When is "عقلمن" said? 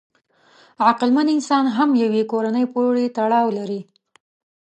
0.87-1.27